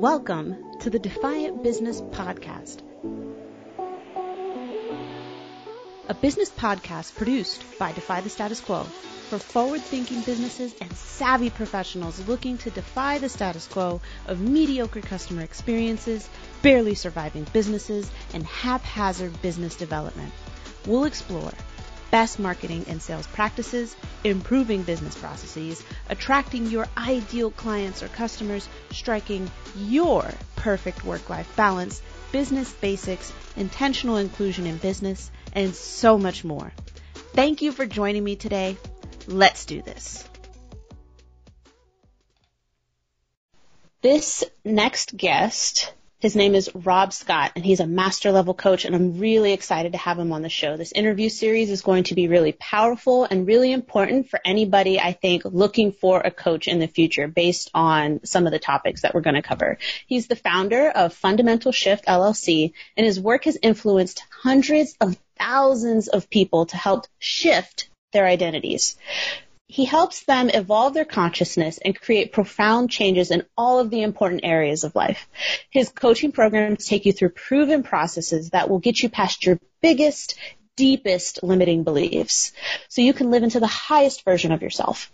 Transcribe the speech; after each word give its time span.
Welcome 0.00 0.56
to 0.80 0.88
the 0.88 0.98
Defiant 0.98 1.62
Business 1.62 2.00
Podcast, 2.00 2.78
a 6.08 6.14
business 6.14 6.48
podcast 6.48 7.14
produced 7.16 7.62
by 7.78 7.92
Defy 7.92 8.22
the 8.22 8.30
Status 8.30 8.62
Quo 8.62 8.84
for 9.28 9.38
forward 9.38 9.82
thinking 9.82 10.22
businesses 10.22 10.74
and 10.80 10.90
savvy 10.94 11.50
professionals 11.50 12.26
looking 12.26 12.56
to 12.56 12.70
defy 12.70 13.18
the 13.18 13.28
status 13.28 13.66
quo 13.66 14.00
of 14.26 14.40
mediocre 14.40 15.02
customer 15.02 15.42
experiences, 15.42 16.26
barely 16.62 16.94
surviving 16.94 17.46
businesses, 17.52 18.10
and 18.32 18.46
haphazard 18.46 19.42
business 19.42 19.76
development. 19.76 20.32
We'll 20.86 21.04
explore 21.04 21.52
best 22.10 22.38
marketing 22.38 22.84
and 22.88 23.00
sales 23.00 23.26
practices, 23.28 23.96
improving 24.24 24.82
business 24.82 25.16
processes, 25.16 25.82
attracting 26.08 26.66
your 26.66 26.86
ideal 26.96 27.50
clients 27.50 28.02
or 28.02 28.08
customers, 28.08 28.68
striking 28.90 29.50
your 29.76 30.28
perfect 30.56 31.04
work-life 31.04 31.54
balance, 31.56 32.02
business 32.32 32.72
basics, 32.72 33.32
intentional 33.56 34.16
inclusion 34.16 34.66
in 34.66 34.76
business, 34.78 35.30
and 35.52 35.74
so 35.74 36.18
much 36.18 36.44
more. 36.44 36.72
Thank 37.32 37.62
you 37.62 37.72
for 37.72 37.86
joining 37.86 38.24
me 38.24 38.36
today. 38.36 38.76
Let's 39.26 39.64
do 39.64 39.82
this. 39.82 40.24
This 44.02 44.44
next 44.64 45.16
guest 45.16 45.92
his 46.20 46.36
name 46.36 46.54
is 46.54 46.70
Rob 46.74 47.14
Scott, 47.14 47.52
and 47.56 47.64
he's 47.64 47.80
a 47.80 47.86
master 47.86 48.30
level 48.30 48.52
coach, 48.52 48.84
and 48.84 48.94
I'm 48.94 49.18
really 49.18 49.54
excited 49.54 49.92
to 49.92 49.98
have 49.98 50.18
him 50.18 50.32
on 50.32 50.42
the 50.42 50.50
show. 50.50 50.76
This 50.76 50.92
interview 50.92 51.30
series 51.30 51.70
is 51.70 51.80
going 51.80 52.04
to 52.04 52.14
be 52.14 52.28
really 52.28 52.52
powerful 52.52 53.24
and 53.24 53.46
really 53.46 53.72
important 53.72 54.28
for 54.28 54.38
anybody, 54.44 55.00
I 55.00 55.12
think, 55.12 55.42
looking 55.46 55.92
for 55.92 56.20
a 56.20 56.30
coach 56.30 56.68
in 56.68 56.78
the 56.78 56.86
future 56.86 57.26
based 57.26 57.70
on 57.72 58.20
some 58.24 58.46
of 58.46 58.52
the 58.52 58.58
topics 58.58 59.00
that 59.00 59.14
we're 59.14 59.22
going 59.22 59.34
to 59.34 59.42
cover. 59.42 59.78
He's 60.06 60.26
the 60.26 60.36
founder 60.36 60.90
of 60.90 61.14
Fundamental 61.14 61.72
Shift 61.72 62.04
LLC, 62.04 62.74
and 62.98 63.06
his 63.06 63.18
work 63.18 63.44
has 63.44 63.56
influenced 63.62 64.22
hundreds 64.30 64.94
of 65.00 65.16
thousands 65.38 66.08
of 66.08 66.28
people 66.28 66.66
to 66.66 66.76
help 66.76 67.06
shift 67.18 67.88
their 68.12 68.26
identities. 68.26 68.96
He 69.70 69.84
helps 69.84 70.24
them 70.24 70.50
evolve 70.50 70.94
their 70.94 71.04
consciousness 71.04 71.78
and 71.78 71.98
create 71.98 72.32
profound 72.32 72.90
changes 72.90 73.30
in 73.30 73.44
all 73.56 73.78
of 73.78 73.88
the 73.88 74.02
important 74.02 74.40
areas 74.42 74.82
of 74.82 74.96
life. 74.96 75.28
His 75.70 75.88
coaching 75.90 76.32
programs 76.32 76.86
take 76.86 77.06
you 77.06 77.12
through 77.12 77.30
proven 77.30 77.84
processes 77.84 78.50
that 78.50 78.68
will 78.68 78.80
get 78.80 79.00
you 79.00 79.08
past 79.08 79.46
your 79.46 79.60
biggest, 79.80 80.36
deepest 80.74 81.44
limiting 81.44 81.84
beliefs 81.84 82.50
so 82.88 83.00
you 83.00 83.12
can 83.12 83.30
live 83.30 83.44
into 83.44 83.60
the 83.60 83.68
highest 83.68 84.24
version 84.24 84.50
of 84.50 84.60
yourself. 84.60 85.12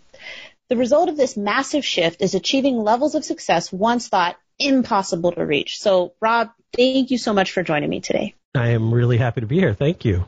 The 0.69 0.75
result 0.75 1.09
of 1.09 1.17
this 1.17 1.37
massive 1.37 1.85
shift 1.85 2.23
is 2.23 2.33
achieving 2.33 2.79
levels 2.79 3.13
of 3.13 3.23
success 3.23 3.71
once 3.71 4.07
thought 4.07 4.37
impossible 4.57 5.33
to 5.33 5.45
reach. 5.45 5.77
So, 5.77 6.13
Rob, 6.19 6.49
thank 6.75 7.11
you 7.11 7.19
so 7.19 7.31
much 7.31 7.51
for 7.51 7.61
joining 7.61 7.91
me 7.91 7.99
today. 7.99 8.33
I 8.55 8.69
am 8.69 8.91
really 8.91 9.17
happy 9.17 9.41
to 9.41 9.47
be 9.47 9.59
here. 9.59 9.75
Thank 9.75 10.03
you. 10.03 10.25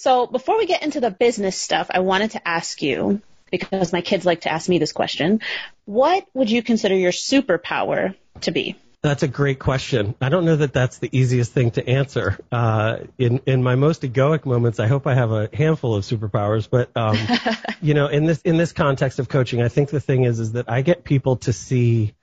So 0.00 0.28
before 0.28 0.56
we 0.56 0.66
get 0.66 0.84
into 0.84 1.00
the 1.00 1.10
business 1.10 1.60
stuff, 1.60 1.88
I 1.90 1.98
wanted 1.98 2.30
to 2.30 2.46
ask 2.46 2.82
you, 2.82 3.20
because 3.50 3.92
my 3.92 4.00
kids 4.00 4.24
like 4.24 4.42
to 4.42 4.52
ask 4.52 4.68
me 4.68 4.78
this 4.78 4.92
question, 4.92 5.40
what 5.86 6.24
would 6.34 6.48
you 6.48 6.62
consider 6.62 6.94
your 6.94 7.10
superpower 7.10 8.14
to 8.42 8.52
be? 8.52 8.76
That's 9.02 9.24
a 9.24 9.28
great 9.28 9.58
question. 9.58 10.14
I 10.20 10.28
don't 10.28 10.44
know 10.44 10.54
that 10.54 10.72
that's 10.72 10.98
the 10.98 11.08
easiest 11.10 11.52
thing 11.52 11.72
to 11.72 11.88
answer. 11.88 12.38
Uh, 12.52 12.98
in 13.18 13.40
in 13.44 13.64
my 13.64 13.74
most 13.74 14.02
egoic 14.02 14.46
moments, 14.46 14.78
I 14.78 14.86
hope 14.86 15.08
I 15.08 15.14
have 15.14 15.32
a 15.32 15.48
handful 15.52 15.96
of 15.96 16.04
superpowers. 16.04 16.70
But 16.70 16.96
um, 16.96 17.18
you 17.82 17.94
know, 17.94 18.06
in 18.06 18.24
this 18.24 18.40
in 18.42 18.56
this 18.56 18.70
context 18.70 19.18
of 19.18 19.28
coaching, 19.28 19.62
I 19.62 19.68
think 19.68 19.90
the 19.90 20.00
thing 20.00 20.22
is 20.22 20.38
is 20.38 20.52
that 20.52 20.70
I 20.70 20.82
get 20.82 21.02
people 21.02 21.38
to 21.38 21.52
see 21.52 22.14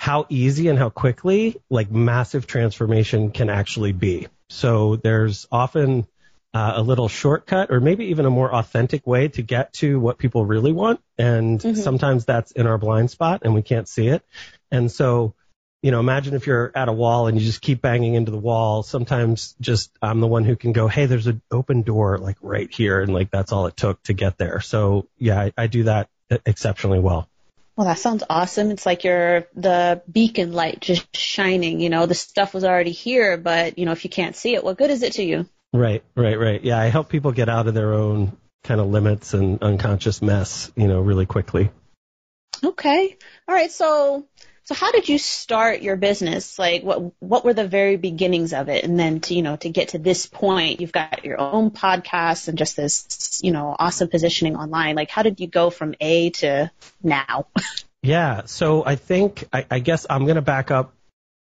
how 0.00 0.26
easy 0.30 0.66
and 0.66 0.76
how 0.76 0.90
quickly 0.90 1.62
like 1.70 1.92
massive 1.92 2.48
transformation 2.48 3.30
can 3.30 3.50
actually 3.50 3.92
be. 3.92 4.26
So 4.48 4.96
there's 4.96 5.46
often 5.52 6.08
uh, 6.54 6.74
a 6.76 6.82
little 6.82 7.08
shortcut 7.08 7.72
or 7.72 7.80
maybe 7.80 8.06
even 8.06 8.26
a 8.26 8.30
more 8.30 8.54
authentic 8.54 9.06
way 9.06 9.26
to 9.26 9.42
get 9.42 9.72
to 9.72 9.98
what 9.98 10.18
people 10.18 10.46
really 10.46 10.72
want. 10.72 11.00
And 11.18 11.58
mm-hmm. 11.58 11.80
sometimes 11.80 12.24
that's 12.24 12.52
in 12.52 12.68
our 12.68 12.78
blind 12.78 13.10
spot 13.10 13.42
and 13.44 13.54
we 13.54 13.62
can't 13.62 13.88
see 13.88 14.06
it. 14.06 14.24
And 14.70 14.90
so, 14.90 15.34
you 15.82 15.90
know, 15.90 15.98
imagine 15.98 16.34
if 16.34 16.46
you're 16.46 16.70
at 16.74 16.88
a 16.88 16.92
wall 16.92 17.26
and 17.26 17.38
you 17.38 17.44
just 17.44 17.60
keep 17.60 17.82
banging 17.82 18.14
into 18.14 18.30
the 18.30 18.38
wall. 18.38 18.84
Sometimes 18.84 19.56
just 19.60 19.90
I'm 20.00 20.20
the 20.20 20.28
one 20.28 20.44
who 20.44 20.54
can 20.54 20.72
go, 20.72 20.86
Hey, 20.86 21.06
there's 21.06 21.26
an 21.26 21.42
open 21.50 21.82
door 21.82 22.18
like 22.18 22.36
right 22.40 22.72
here. 22.72 23.00
And 23.00 23.12
like 23.12 23.32
that's 23.32 23.50
all 23.50 23.66
it 23.66 23.76
took 23.76 24.00
to 24.04 24.12
get 24.12 24.38
there. 24.38 24.60
So 24.60 25.08
yeah, 25.18 25.40
I, 25.40 25.52
I 25.58 25.66
do 25.66 25.84
that 25.84 26.08
exceptionally 26.46 27.00
well. 27.00 27.28
Well, 27.76 27.88
that 27.88 27.98
sounds 27.98 28.22
awesome. 28.30 28.70
It's 28.70 28.86
like 28.86 29.02
you're 29.02 29.48
the 29.56 30.02
beacon 30.10 30.52
light 30.52 30.80
just 30.80 31.16
shining. 31.16 31.80
You 31.80 31.90
know, 31.90 32.06
the 32.06 32.14
stuff 32.14 32.54
was 32.54 32.62
already 32.62 32.92
here, 32.92 33.36
but 33.36 33.76
you 33.76 33.86
know, 33.86 33.92
if 33.92 34.04
you 34.04 34.10
can't 34.10 34.36
see 34.36 34.54
it, 34.54 34.62
what 34.62 34.78
good 34.78 34.90
is 34.90 35.02
it 35.02 35.14
to 35.14 35.24
you? 35.24 35.48
Right, 35.74 36.04
right, 36.14 36.38
right. 36.38 36.62
Yeah, 36.62 36.78
I 36.78 36.86
help 36.86 37.08
people 37.08 37.32
get 37.32 37.48
out 37.48 37.66
of 37.66 37.74
their 37.74 37.94
own 37.94 38.36
kind 38.62 38.80
of 38.80 38.86
limits 38.86 39.34
and 39.34 39.60
unconscious 39.60 40.22
mess, 40.22 40.70
you 40.76 40.86
know, 40.86 41.00
really 41.00 41.26
quickly. 41.26 41.70
Okay. 42.62 43.18
All 43.48 43.54
right. 43.56 43.72
So, 43.72 44.24
so 44.62 44.74
how 44.76 44.92
did 44.92 45.08
you 45.08 45.18
start 45.18 45.82
your 45.82 45.96
business? 45.96 46.60
Like, 46.60 46.84
what 46.84 47.12
what 47.18 47.44
were 47.44 47.54
the 47.54 47.66
very 47.66 47.96
beginnings 47.96 48.52
of 48.52 48.68
it? 48.68 48.84
And 48.84 48.96
then 48.96 49.20
to 49.22 49.34
you 49.34 49.42
know 49.42 49.56
to 49.56 49.68
get 49.68 49.88
to 49.88 49.98
this 49.98 50.26
point, 50.26 50.80
you've 50.80 50.92
got 50.92 51.24
your 51.24 51.40
own 51.40 51.72
podcast 51.72 52.46
and 52.46 52.56
just 52.56 52.76
this 52.76 53.40
you 53.42 53.50
know 53.50 53.74
awesome 53.76 54.08
positioning 54.08 54.54
online. 54.54 54.94
Like, 54.94 55.10
how 55.10 55.22
did 55.22 55.40
you 55.40 55.48
go 55.48 55.70
from 55.70 55.96
A 56.00 56.30
to 56.30 56.70
now? 57.02 57.48
yeah. 58.02 58.42
So 58.44 58.86
I 58.86 58.94
think 58.94 59.48
I, 59.52 59.66
I 59.68 59.78
guess 59.80 60.06
I'm 60.08 60.24
gonna 60.24 60.40
back 60.40 60.70
up 60.70 60.94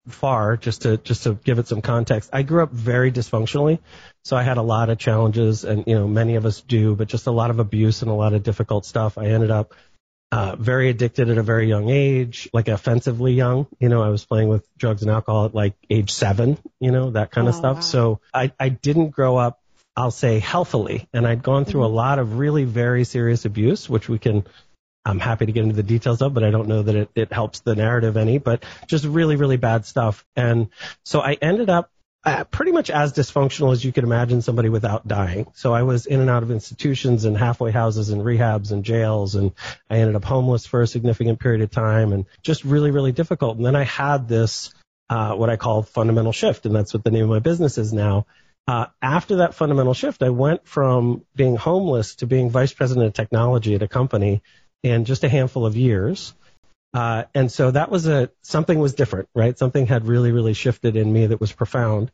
far 0.07 0.57
just 0.57 0.83
to 0.83 0.97
just 0.97 1.23
to 1.23 1.33
give 1.33 1.59
it 1.59 1.67
some 1.67 1.81
context 1.81 2.29
i 2.31 2.43
grew 2.43 2.61
up 2.61 2.71
very 2.71 3.11
dysfunctionally 3.11 3.79
so 4.23 4.37
i 4.37 4.43
had 4.43 4.57
a 4.57 4.61
lot 4.61 4.89
of 4.89 4.97
challenges 4.97 5.63
and 5.63 5.85
you 5.87 5.95
know 5.95 6.07
many 6.07 6.35
of 6.35 6.45
us 6.45 6.61
do 6.61 6.95
but 6.95 7.07
just 7.07 7.27
a 7.27 7.31
lot 7.31 7.49
of 7.49 7.59
abuse 7.59 8.01
and 8.01 8.11
a 8.11 8.13
lot 8.13 8.33
of 8.33 8.43
difficult 8.43 8.85
stuff 8.85 9.17
i 9.17 9.25
ended 9.25 9.51
up 9.51 9.73
uh, 10.31 10.55
very 10.57 10.89
addicted 10.89 11.29
at 11.29 11.37
a 11.37 11.43
very 11.43 11.67
young 11.67 11.89
age 11.89 12.49
like 12.53 12.67
offensively 12.67 13.33
young 13.33 13.67
you 13.79 13.89
know 13.89 14.01
i 14.01 14.09
was 14.09 14.25
playing 14.25 14.47
with 14.47 14.67
drugs 14.77 15.01
and 15.01 15.11
alcohol 15.11 15.45
at 15.45 15.55
like 15.55 15.75
age 15.89 16.11
seven 16.11 16.57
you 16.79 16.91
know 16.91 17.11
that 17.11 17.31
kind 17.31 17.47
of 17.47 17.55
oh, 17.55 17.57
stuff 17.57 17.75
wow. 17.77 17.81
so 17.81 18.19
i 18.33 18.51
i 18.59 18.69
didn't 18.69 19.09
grow 19.09 19.37
up 19.37 19.59
I'll 19.97 20.11
say 20.11 20.39
healthily. 20.39 21.07
And 21.13 21.25
I'd 21.25 21.41
gone 21.41 21.65
through 21.65 21.81
mm-hmm. 21.81 21.93
a 21.93 21.95
lot 21.95 22.19
of 22.19 22.37
really 22.37 22.65
very 22.65 23.05
serious 23.05 23.45
abuse, 23.45 23.89
which 23.89 24.09
we 24.09 24.19
can 24.19 24.45
I'm 25.05 25.19
happy 25.19 25.45
to 25.45 25.51
get 25.51 25.63
into 25.63 25.75
the 25.75 25.83
details 25.83 26.21
of, 26.21 26.33
but 26.33 26.43
I 26.43 26.49
don't 26.49 26.67
know 26.67 26.81
that 26.81 26.95
it, 26.95 27.09
it 27.15 27.33
helps 27.33 27.59
the 27.59 27.75
narrative 27.75 28.17
any, 28.17 28.39
but 28.39 28.63
just 28.87 29.05
really, 29.05 29.35
really 29.35 29.57
bad 29.57 29.85
stuff. 29.85 30.25
And 30.35 30.69
so 31.03 31.21
I 31.21 31.33
ended 31.33 31.69
up 31.69 31.91
uh, 32.25 32.43
pretty 32.45 32.71
much 32.71 32.89
as 32.89 33.13
dysfunctional 33.13 33.71
as 33.71 33.85
you 33.85 33.91
could 33.91 34.03
imagine 34.03 34.41
somebody 34.41 34.67
without 34.67 35.07
dying. 35.07 35.45
So 35.53 35.73
I 35.73 35.83
was 35.83 36.07
in 36.07 36.21
and 36.21 36.29
out 36.29 36.41
of 36.41 36.49
institutions 36.49 37.23
and 37.23 37.37
halfway 37.37 37.71
houses 37.71 38.09
and 38.09 38.21
rehabs 38.23 38.71
and 38.71 38.83
jails 38.83 39.35
and 39.35 39.51
I 39.91 39.97
ended 39.97 40.15
up 40.15 40.25
homeless 40.25 40.65
for 40.65 40.81
a 40.81 40.87
significant 40.87 41.39
period 41.39 41.61
of 41.61 41.69
time 41.69 42.11
and 42.11 42.25
just 42.41 42.63
really, 42.63 42.89
really 42.89 43.11
difficult. 43.11 43.57
And 43.57 43.65
then 43.65 43.75
I 43.75 43.83
had 43.83 44.27
this, 44.27 44.73
uh, 45.07 45.35
what 45.35 45.51
I 45.51 45.55
call 45.55 45.83
fundamental 45.83 46.31
shift 46.31 46.65
and 46.65 46.75
that's 46.75 46.95
what 46.95 47.03
the 47.03 47.11
name 47.11 47.25
of 47.25 47.29
my 47.29 47.39
business 47.39 47.77
is 47.77 47.93
now. 47.93 48.25
Uh, 48.67 48.87
after 48.99 49.37
that 49.37 49.53
fundamental 49.53 49.93
shift, 49.93 50.23
I 50.23 50.29
went 50.29 50.67
from 50.67 51.23
being 51.35 51.55
homeless 51.55 52.15
to 52.15 52.25
being 52.25 52.49
vice 52.49 52.73
president 52.73 53.05
of 53.05 53.13
technology 53.13 53.75
at 53.75 53.83
a 53.83 53.87
company 53.87 54.41
in 54.83 55.05
just 55.05 55.23
a 55.23 55.29
handful 55.29 55.65
of 55.65 55.75
years. 55.75 56.33
Uh, 56.93 57.25
and 57.33 57.51
so 57.51 57.71
that 57.71 57.91
was 57.91 58.07
a 58.07 58.29
something 58.41 58.79
was 58.79 58.93
different, 58.93 59.27
right? 59.35 59.57
Something 59.57 59.85
had 59.85 60.07
really, 60.07 60.31
really 60.31 60.53
shifted 60.53 60.95
in 60.95 61.11
me 61.11 61.27
that 61.27 61.41
was 61.41 61.51
profound. 61.51 62.11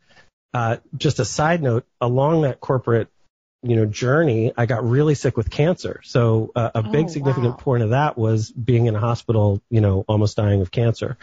Uh, 0.54 0.78
just 0.98 1.20
a 1.20 1.26
side 1.26 1.62
note, 1.62 1.86
along 2.02 2.42
that 2.42 2.60
corporate, 2.60 3.08
you 3.64 3.76
know, 3.76 3.86
journey, 3.86 4.52
I 4.58 4.66
got 4.66 4.84
really 4.84 5.14
sick 5.14 5.38
with 5.38 5.52
cancer. 5.52 6.02
So 6.04 6.52
uh, 6.56 6.72
a 6.74 6.84
big 6.84 7.06
oh, 7.06 7.10
significant 7.10 7.52
wow. 7.54 7.58
point 7.58 7.84
of 7.84 7.92
that 7.92 8.18
was 8.18 8.50
being 8.52 8.88
in 8.88 8.96
a 8.96 9.00
hospital, 9.00 9.62
you 9.70 9.82
know, 9.82 10.04
almost 10.08 10.36
dying 10.36 10.62
of 10.62 10.72
cancer. 10.72 11.16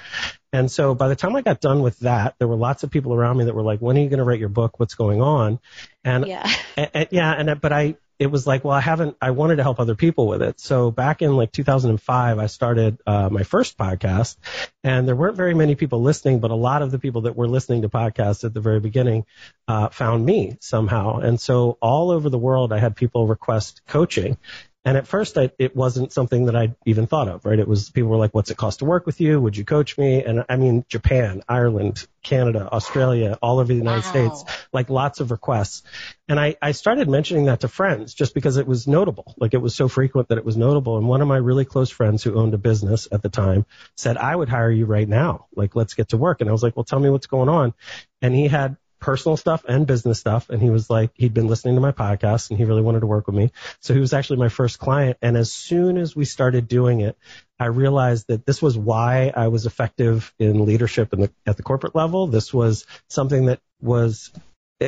And 0.52 0.70
so 0.70 0.94
by 0.94 1.08
the 1.08 1.16
time 1.16 1.34
I 1.34 1.42
got 1.42 1.60
done 1.60 1.82
with 1.82 1.98
that, 2.00 2.36
there 2.38 2.46
were 2.46 2.56
lots 2.56 2.84
of 2.84 2.90
people 2.90 3.12
around 3.12 3.38
me 3.38 3.46
that 3.46 3.54
were 3.56 3.62
like, 3.62 3.80
"When 3.80 3.98
are 3.98 4.00
you 4.00 4.08
going 4.08 4.18
to 4.18 4.24
write 4.24 4.38
your 4.38 4.48
book? 4.48 4.78
What's 4.78 4.94
going 4.94 5.20
on?" 5.20 5.58
And 6.04 6.26
yeah, 6.26 6.48
and, 6.76 6.90
and, 6.94 7.08
yeah, 7.10 7.32
and 7.32 7.60
but 7.60 7.72
I 7.72 7.96
it 8.18 8.26
was 8.26 8.46
like, 8.46 8.64
well, 8.64 8.74
I 8.74 8.80
haven't, 8.80 9.16
I 9.20 9.30
wanted 9.30 9.56
to 9.56 9.62
help 9.62 9.78
other 9.78 9.94
people 9.94 10.26
with 10.26 10.42
it. 10.42 10.58
So 10.58 10.90
back 10.90 11.22
in 11.22 11.36
like 11.36 11.52
2005, 11.52 12.38
I 12.38 12.46
started 12.46 12.98
uh, 13.06 13.28
my 13.30 13.44
first 13.44 13.78
podcast 13.78 14.36
and 14.82 15.06
there 15.06 15.14
weren't 15.14 15.36
very 15.36 15.54
many 15.54 15.76
people 15.76 16.02
listening, 16.02 16.40
but 16.40 16.50
a 16.50 16.56
lot 16.56 16.82
of 16.82 16.90
the 16.90 16.98
people 16.98 17.22
that 17.22 17.36
were 17.36 17.46
listening 17.46 17.82
to 17.82 17.88
podcasts 17.88 18.44
at 18.44 18.54
the 18.54 18.60
very 18.60 18.80
beginning 18.80 19.24
uh, 19.68 19.88
found 19.90 20.26
me 20.26 20.56
somehow. 20.60 21.18
And 21.18 21.40
so 21.40 21.78
all 21.80 22.10
over 22.10 22.28
the 22.28 22.38
world, 22.38 22.72
I 22.72 22.78
had 22.78 22.96
people 22.96 23.26
request 23.26 23.82
coaching. 23.86 24.36
And 24.84 24.96
at 24.96 25.06
first, 25.06 25.36
I, 25.36 25.50
it 25.58 25.74
wasn't 25.76 26.12
something 26.12 26.46
that 26.46 26.56
I 26.56 26.74
even 26.86 27.06
thought 27.06 27.28
of, 27.28 27.44
right? 27.44 27.58
It 27.58 27.68
was 27.68 27.90
people 27.90 28.10
were 28.10 28.16
like, 28.16 28.32
"What's 28.32 28.50
it 28.50 28.56
cost 28.56 28.78
to 28.78 28.84
work 28.84 29.06
with 29.06 29.20
you? 29.20 29.40
Would 29.40 29.56
you 29.56 29.64
coach 29.64 29.98
me?" 29.98 30.22
And 30.24 30.44
I 30.48 30.56
mean, 30.56 30.84
Japan, 30.88 31.42
Ireland, 31.48 32.06
Canada, 32.22 32.68
Australia, 32.72 33.38
all 33.42 33.58
over 33.58 33.68
the 33.68 33.74
United 33.74 34.04
wow. 34.04 34.10
States, 34.10 34.44
like 34.72 34.88
lots 34.88 35.20
of 35.20 35.30
requests. 35.30 35.82
And 36.28 36.38
I, 36.38 36.56
I 36.62 36.72
started 36.72 37.08
mentioning 37.08 37.46
that 37.46 37.60
to 37.60 37.68
friends 37.68 38.14
just 38.14 38.34
because 38.34 38.56
it 38.56 38.66
was 38.66 38.86
notable. 38.86 39.34
Like 39.36 39.52
it 39.52 39.58
was 39.58 39.74
so 39.74 39.88
frequent 39.88 40.28
that 40.28 40.38
it 40.38 40.44
was 40.44 40.56
notable. 40.56 40.96
And 40.96 41.08
one 41.08 41.22
of 41.22 41.28
my 41.28 41.38
really 41.38 41.64
close 41.64 41.90
friends 41.90 42.22
who 42.22 42.38
owned 42.38 42.54
a 42.54 42.58
business 42.58 43.08
at 43.10 43.20
the 43.20 43.28
time 43.28 43.66
said, 43.96 44.16
"I 44.16 44.34
would 44.34 44.48
hire 44.48 44.70
you 44.70 44.86
right 44.86 45.08
now. 45.08 45.46
Like 45.54 45.74
let's 45.74 45.94
get 45.94 46.10
to 46.10 46.16
work." 46.16 46.40
And 46.40 46.48
I 46.48 46.52
was 46.52 46.62
like, 46.62 46.76
"Well, 46.76 46.84
tell 46.84 47.00
me 47.00 47.10
what's 47.10 47.26
going 47.26 47.48
on." 47.48 47.74
And 48.22 48.34
he 48.34 48.46
had 48.46 48.76
personal 49.00 49.36
stuff 49.36 49.64
and 49.68 49.86
business 49.86 50.18
stuff. 50.18 50.50
And 50.50 50.60
he 50.60 50.70
was 50.70 50.90
like, 50.90 51.10
he'd 51.14 51.34
been 51.34 51.46
listening 51.46 51.74
to 51.76 51.80
my 51.80 51.92
podcast 51.92 52.50
and 52.50 52.58
he 52.58 52.64
really 52.64 52.82
wanted 52.82 53.00
to 53.00 53.06
work 53.06 53.26
with 53.26 53.36
me. 53.36 53.52
So 53.80 53.94
he 53.94 54.00
was 54.00 54.12
actually 54.12 54.38
my 54.38 54.48
first 54.48 54.78
client. 54.78 55.18
And 55.22 55.36
as 55.36 55.52
soon 55.52 55.98
as 55.98 56.16
we 56.16 56.24
started 56.24 56.68
doing 56.68 57.00
it, 57.00 57.16
I 57.58 57.66
realized 57.66 58.28
that 58.28 58.46
this 58.46 58.62
was 58.62 58.76
why 58.76 59.32
I 59.34 59.48
was 59.48 59.66
effective 59.66 60.32
in 60.38 60.64
leadership 60.64 61.12
in 61.12 61.22
the, 61.22 61.30
at 61.46 61.56
the 61.56 61.62
corporate 61.62 61.94
level. 61.94 62.26
This 62.26 62.52
was 62.52 62.86
something 63.08 63.46
that 63.46 63.60
was 63.80 64.30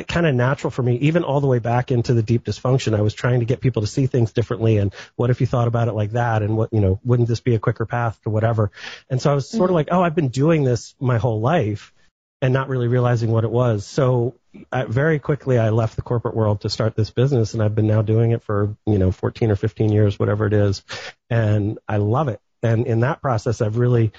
kind 0.07 0.25
of 0.25 0.33
natural 0.33 0.71
for 0.71 0.81
me, 0.81 0.95
even 0.97 1.23
all 1.23 1.41
the 1.41 1.47
way 1.47 1.59
back 1.59 1.91
into 1.91 2.13
the 2.13 2.23
deep 2.23 2.45
dysfunction. 2.45 2.95
I 2.97 3.01
was 3.01 3.13
trying 3.13 3.41
to 3.41 3.45
get 3.45 3.59
people 3.59 3.81
to 3.81 3.87
see 3.87 4.07
things 4.07 4.31
differently. 4.31 4.77
And 4.77 4.93
what 5.15 5.29
if 5.29 5.41
you 5.41 5.47
thought 5.47 5.67
about 5.67 5.89
it 5.89 5.93
like 5.93 6.11
that? 6.11 6.43
And 6.43 6.55
what, 6.55 6.71
you 6.71 6.79
know, 6.79 6.99
wouldn't 7.03 7.27
this 7.27 7.41
be 7.41 7.55
a 7.55 7.59
quicker 7.59 7.85
path 7.85 8.21
to 8.23 8.29
whatever? 8.29 8.71
And 9.09 9.21
so 9.21 9.31
I 9.31 9.35
was 9.35 9.49
sort 9.49 9.63
mm-hmm. 9.63 9.71
of 9.71 9.75
like, 9.75 9.87
oh, 9.91 10.01
I've 10.01 10.15
been 10.15 10.29
doing 10.29 10.63
this 10.63 10.95
my 10.99 11.17
whole 11.17 11.41
life 11.41 11.93
and 12.41 12.53
not 12.53 12.69
really 12.69 12.87
realizing 12.87 13.31
what 13.31 13.43
it 13.43 13.51
was. 13.51 13.85
So 13.85 14.35
I, 14.71 14.85
very 14.85 15.19
quickly, 15.19 15.59
I 15.59 15.69
left 15.69 15.95
the 15.95 16.01
corporate 16.01 16.35
world 16.35 16.61
to 16.61 16.69
start 16.69 16.95
this 16.95 17.11
business, 17.11 17.53
and 17.53 17.61
I've 17.61 17.75
been 17.75 17.87
now 17.87 18.01
doing 18.01 18.31
it 18.31 18.43
for 18.43 18.75
you 18.85 18.97
know 18.97 19.11
14 19.11 19.51
or 19.51 19.55
15 19.55 19.91
years, 19.91 20.17
whatever 20.17 20.47
it 20.47 20.53
is, 20.53 20.83
and 21.29 21.79
I 21.87 21.97
love 21.97 22.27
it. 22.27 22.41
And 22.63 22.87
in 22.87 23.01
that 23.01 23.21
process, 23.21 23.61
I've 23.61 23.77
really 23.77 24.11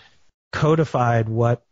codified 0.52 1.28
what 1.28 1.62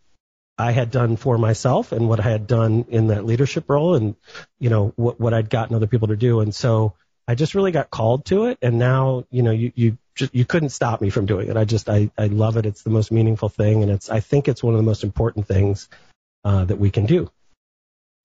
I 0.58 0.73
had 0.73 0.91
done 0.91 1.17
for 1.17 1.38
myself 1.38 1.93
and 1.93 2.08
what 2.08 2.20
I 2.20 2.25
had 2.25 2.47
done 2.47 2.87
in 2.88 3.08
that 3.08 3.25
leadership 3.25 3.64
role, 3.69 3.94
and 3.94 4.17
you 4.58 4.70
know 4.70 4.93
what 4.97 5.20
what 5.20 5.32
I'd 5.32 5.50
gotten 5.50 5.76
other 5.76 5.87
people 5.87 6.08
to 6.08 6.17
do. 6.17 6.41
And 6.41 6.55
so 6.55 6.94
I 7.29 7.37
just 7.37 7.55
really 7.55 7.73
got 7.73 7.91
called 7.91 8.25
to 8.26 8.47
it, 8.47 8.58
and 8.61 8.79
now 8.79 9.25
you 9.31 9.43
know 9.43 9.52
you 9.52 9.73
you 9.76 9.99
just 10.17 10.35
you 10.35 10.44
couldn't 10.44 10.70
stop 10.70 11.00
me 11.00 11.11
from 11.11 11.26
doing 11.26 11.49
it. 11.49 11.56
I 11.56 11.64
just 11.64 11.88
I 11.88 12.11
I 12.19 12.26
love 12.26 12.56
it. 12.56 12.67
It's 12.67 12.82
the 12.82 12.91
most 12.91 13.12
meaningful 13.12 13.49
thing, 13.49 13.82
and 13.82 13.91
it's 13.91 14.11
I 14.11 14.19
think 14.20 14.49
it's 14.49 14.62
one 14.62 14.75
of 14.75 14.79
the 14.79 14.85
most 14.85 15.05
important 15.05 15.47
things 15.47 15.88
uh, 16.44 16.64
that 16.64 16.78
we 16.78 16.90
can 16.90 17.06
do. 17.06 17.31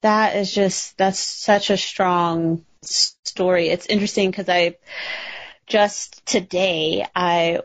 That 0.02 0.36
is 0.36 0.54
just 0.54 0.98
that's 0.98 1.20
such 1.20 1.70
a 1.70 1.78
strong 1.78 2.66
story. 2.84 3.70
It's 3.70 3.88
interesting 3.88 4.30
because 4.30 4.50
I 4.50 4.78
just 5.68 6.24
today 6.28 7.08
I, 7.16 7.60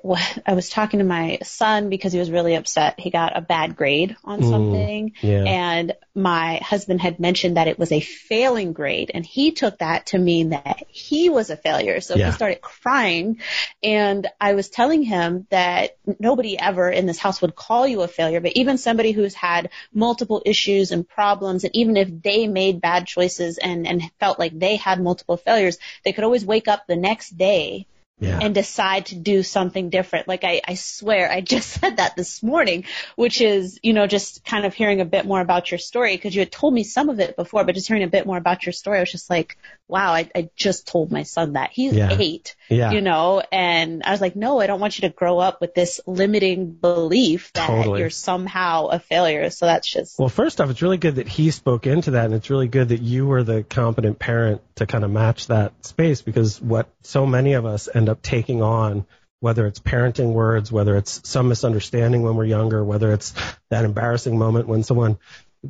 I 0.47 0.55
was 0.55 0.71
talking 0.71 1.01
to 1.01 1.05
my 1.05 1.39
son 1.43 1.91
because 1.91 2.13
he 2.13 2.19
was 2.19 2.31
really 2.31 2.55
upset. 2.55 2.99
He 2.99 3.11
got 3.11 3.37
a 3.37 3.43
bad 3.43 3.77
grade 3.77 4.17
on 4.25 4.41
mm, 4.41 4.51
something 4.51 5.13
yeah. 5.21 5.45
and 5.45 5.93
my 6.15 6.61
husband 6.63 7.01
had 7.03 7.21
mentioned 7.21 7.57
that 7.59 7.69
it 7.69 7.79
was 7.79 7.93
a 7.93 8.01
failing 8.01 8.73
grade 8.73 9.11
and 9.13 9.25
he 9.25 9.53
took 9.53 9.79
that 9.79 10.07
to 10.07 10.19
mean 10.19 10.51
that 10.51 10.83
he 10.89 11.29
was 11.29 11.51
a 11.51 11.57
failure. 11.57 12.01
So 12.01 12.15
yeah. 12.15 12.27
he 12.27 12.33
started 12.33 12.63
crying 12.63 13.41
and 13.83 14.27
I 14.41 14.55
was 14.55 14.71
telling 14.71 15.03
him 15.03 15.47
that 15.51 15.99
nobody 16.19 16.59
ever 16.59 16.89
in 16.89 17.05
this 17.05 17.19
house 17.19 17.43
would 17.43 17.55
call 17.55 17.87
you 17.87 18.01
a 18.01 18.09
failure, 18.09 18.41
but 18.41 18.53
even 18.55 18.79
somebody 18.79 19.13
who's 19.13 19.35
had 19.35 19.69
multiple 19.93 20.43
issues 20.47 20.91
and 20.91 21.07
problems 21.07 21.65
and 21.65 21.77
even 21.77 21.99
if 21.99 22.23
they 22.23 22.47
made 22.47 22.81
bad 22.81 23.07
choices 23.07 23.59
and, 23.59 23.87
and 23.87 24.03
felt 24.19 24.39
like 24.39 24.59
they 24.59 24.77
had 24.77 25.03
multiple 25.03 25.37
failures, 25.37 25.77
they 26.03 26.13
could 26.13 26.25
always 26.25 26.47
wake 26.47 26.67
up 26.67 26.87
the 26.87 26.97
next 26.97 27.37
day 27.37 27.87
yeah. 28.21 28.39
and 28.41 28.55
decide 28.55 29.07
to 29.07 29.17
do 29.17 29.43
something 29.43 29.89
different. 29.89 30.29
Like 30.29 30.45
I, 30.45 30.61
I 30.67 30.75
swear, 30.75 31.31
I 31.31 31.41
just 31.41 31.69
said 31.81 31.97
that 31.97 32.17
this 32.17 32.43
morning, 32.43 32.85
which 33.17 33.41
is, 33.41 33.81
you 33.83 33.93
know, 33.93 34.07
just 34.07 34.45
kind 34.45 34.67
of 34.67 34.75
hearing 34.75 35.01
a 35.01 35.05
bit 35.05 35.25
more 35.27 35.41
about 35.41 35.71
your 35.71 35.79
story 35.79 36.17
because 36.17 36.35
you 36.35 36.41
had 36.41 36.53
told 36.53 36.75
me 36.75 36.85
some 36.85 37.09
of 37.09 37.19
it 37.19 37.37
before, 37.37 37.65
but 37.65 37.75
just 37.75 37.89
hearing 37.89 38.03
a 38.03 38.09
bit 38.09 38.27
more 38.27 38.37
about 38.37 38.67
your 38.67 38.73
story, 38.73 38.99
I 38.99 39.01
was 39.01 39.11
just 39.11 39.31
like, 39.31 39.57
wow, 39.89 40.13
I, 40.13 40.31
I 40.35 40.51
just 40.55 40.87
told 40.87 41.11
my 41.11 41.25
son 41.25 41.55
that 41.55 41.71
he's 41.73 41.95
yeah. 41.95 42.17
eight, 42.19 42.55
yeah. 42.69 42.93
you 42.93 43.01
know, 43.01 43.43
and 43.51 44.03
I 44.05 44.13
was 44.13 44.21
like, 44.21 44.37
no, 44.37 44.61
I 44.61 44.67
don't 44.67 44.81
want 44.81 44.99
you 44.99 45.09
to 45.09 45.15
grow 45.15 45.39
up 45.39 45.61
with 45.61 45.75
this 45.75 46.01
limiting 46.07 46.73
belief 46.73 47.53
that 47.55 47.67
totally. 47.67 48.01
you're 48.01 48.11
somehow 48.11 48.87
a 48.87 49.01
failure. 49.01 49.51
So 49.51 49.67
that's 49.67 49.89
just. 49.89 50.19
Well, 50.19 50.29
first 50.29 50.61
off, 50.61 50.71
it's 50.71 50.83
really 50.83 50.99
good 50.99 51.17
that 51.17 51.27
he 51.27 51.51
spoke 51.51 51.87
into 51.87 52.13
that 52.13 52.27
and 52.27 52.35
it's 52.35 52.51
really 52.51 52.69
good 52.69 52.91
that 52.91 53.01
you 53.01 53.27
were 53.27 53.43
the 53.43 53.63
competent 53.65 54.19
parent 54.19 54.61
to 54.77 54.87
kind 54.87 55.05
of 55.05 55.11
match 55.11 55.49
that 55.49 55.73
space 55.85 56.23
because 56.23 56.61
what 56.61 56.89
so 57.03 57.27
many 57.27 57.55
of 57.55 57.67
us 57.67 57.89
end 57.93 58.10
up 58.11 58.23
taking 58.23 58.63
on 58.63 59.07
whether 59.41 59.67
it's 59.67 59.81
parenting 59.81 60.33
words, 60.33 60.71
whether 60.71 60.97
it's 60.97 61.27
some 61.29 61.49
misunderstanding 61.49 62.23
when 62.23 62.37
we're 62.37 62.45
younger, 62.45 62.85
whether 62.85 63.13
it's 63.13 63.33
that 63.71 63.85
embarrassing 63.85 64.39
moment 64.39 64.69
when 64.69 64.83
someone 64.83 65.19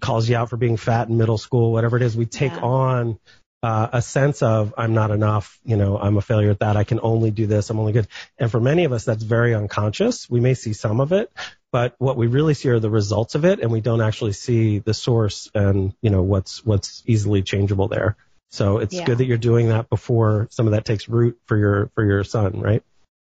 calls 0.01 0.29
you 0.29 0.37
out 0.37 0.51
for 0.51 0.57
being 0.57 0.77
fat 0.77 1.09
in 1.09 1.17
middle 1.17 1.39
school, 1.39 1.73
whatever 1.73 1.97
it 1.97 2.03
is, 2.03 2.17
we 2.17 2.27
take 2.27 2.53
yeah. 2.53 2.61
on 2.61 3.19
uh, 3.63 3.89
a 3.93 4.03
sense 4.03 4.43
of 4.43 4.75
I'm 4.77 4.95
not 4.95 5.11
enough, 5.11 5.59
you 5.65 5.77
know, 5.77 5.99
I'm 5.99 6.17
a 6.17 6.23
failure 6.23 6.51
at 6.51 6.61
that. 6.61 6.77
I 6.77 6.85
can 6.85 7.01
only 7.03 7.31
do 7.31 7.47
this. 7.47 7.71
I'm 7.71 7.79
only 7.79 7.93
good. 7.93 8.09
And 8.39 8.51
for 8.51 8.61
many 8.61 8.85
of 8.85 8.93
us, 8.93 9.05
that's 9.05 9.23
very 9.23 9.55
unconscious. 9.55 10.29
We 10.29 10.41
may 10.41 10.55
see 10.55 10.73
some 10.73 11.01
of 11.01 11.13
it, 11.13 11.31
but 11.71 11.95
what 11.99 12.17
we 12.17 12.27
really 12.27 12.55
see 12.55 12.71
are 12.71 12.81
the 12.81 12.91
results 12.91 13.35
of 13.35 13.45
it, 13.45 13.61
and 13.61 13.71
we 13.71 13.81
don't 13.81 14.01
actually 14.01 14.33
see 14.33 14.79
the 14.79 14.95
source 14.95 15.51
and 15.55 15.95
you 16.01 16.11
know 16.11 16.23
what's 16.23 16.65
what's 16.65 17.03
easily 17.07 17.43
changeable 17.43 17.89
there. 17.89 18.17
So 18.51 18.79
it's 18.79 18.95
yeah. 18.95 19.05
good 19.05 19.19
that 19.19 19.27
you're 19.27 19.39
doing 19.39 19.69
that 19.69 19.89
before 19.89 20.49
some 20.51 20.67
of 20.67 20.73
that 20.73 20.85
takes 20.85 21.09
root 21.09 21.39
for 21.47 21.57
your 21.57 21.91
for 21.95 22.05
your 22.05 22.25
son, 22.25 22.61
right? 22.61 22.83